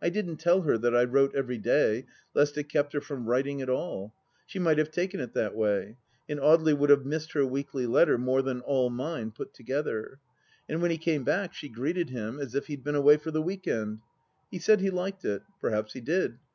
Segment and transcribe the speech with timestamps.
[0.00, 3.60] I didn't tell her that I wrote every day, lest it kept her from writing
[3.60, 4.14] at all!
[4.46, 5.98] She might have taken it that way?
[6.26, 10.20] And Audely would have missed her weekly letter more than all mine put together!
[10.70, 13.42] And when he came back she greeted him as if he'd been away for the
[13.42, 13.98] week end.
[14.50, 15.42] He said he liked it.
[15.60, 16.38] Perhaps he did.